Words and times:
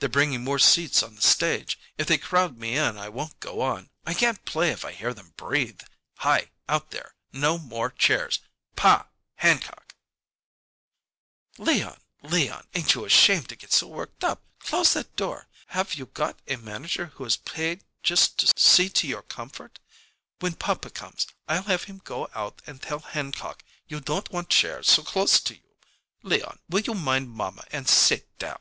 "They're 0.00 0.08
bringing 0.08 0.42
more 0.42 0.58
seats 0.58 1.04
on 1.04 1.14
the 1.14 1.22
stage. 1.22 1.78
If 1.96 2.08
they 2.08 2.18
crowd 2.18 2.58
me 2.58 2.76
in 2.76 2.98
I 2.98 3.08
won't 3.08 3.38
go 3.38 3.60
on. 3.60 3.90
I 4.04 4.12
can't 4.12 4.44
play 4.44 4.70
if 4.72 4.84
I 4.84 4.90
hear 4.90 5.14
them 5.14 5.34
breathe. 5.36 5.82
Hi 6.16 6.50
out 6.68 6.90
there 6.90 7.14
no 7.32 7.58
more 7.58 7.88
chairs! 7.90 8.40
Pa! 8.74 9.08
Hancock" 9.36 9.94
"Leon, 11.58 12.00
Leon, 12.24 12.66
ain't 12.74 12.94
you 12.96 13.04
ashamed 13.04 13.48
to 13.50 13.54
get 13.54 13.72
so 13.72 13.86
worked 13.86 14.24
up? 14.24 14.42
Close 14.58 14.94
that 14.94 15.14
door. 15.14 15.46
Have 15.68 15.94
you 15.94 16.06
got 16.06 16.40
a 16.48 16.56
manager 16.56 17.12
who 17.14 17.24
is 17.24 17.36
paid 17.36 17.84
just 18.02 18.38
to 18.38 18.52
see 18.60 18.88
to 18.88 19.06
your 19.06 19.22
comfort? 19.22 19.78
When 20.40 20.54
papa 20.54 20.90
comes, 20.90 21.28
I'll 21.46 21.62
have 21.62 21.84
him 21.84 21.98
go 22.02 22.28
out 22.34 22.62
and 22.66 22.82
tell 22.82 22.98
Hancock 22.98 23.62
you 23.86 24.00
don't 24.00 24.32
want 24.32 24.48
chairs 24.50 24.90
so 24.90 25.04
close 25.04 25.38
to 25.42 25.54
you. 25.54 25.76
Leon, 26.24 26.58
will 26.68 26.80
you 26.80 26.94
mind 26.94 27.30
mamma 27.30 27.62
and 27.70 27.88
sit 27.88 28.36
down?" 28.40 28.60